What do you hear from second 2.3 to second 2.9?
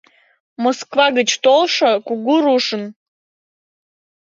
рушым.